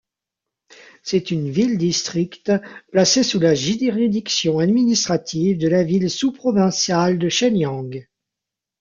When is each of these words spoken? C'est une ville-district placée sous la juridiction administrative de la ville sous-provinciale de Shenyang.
C'est 1.03 1.29
une 1.29 1.51
ville-district 1.51 2.51
placée 2.91 3.21
sous 3.21 3.39
la 3.39 3.53
juridiction 3.53 4.57
administrative 4.57 5.59
de 5.59 5.67
la 5.67 5.83
ville 5.83 6.09
sous-provinciale 6.09 7.19
de 7.19 7.29
Shenyang. 7.29 8.09